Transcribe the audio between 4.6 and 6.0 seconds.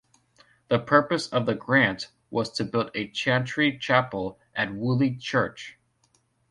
Woolley Church.